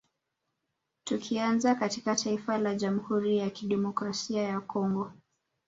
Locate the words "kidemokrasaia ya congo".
3.49-5.11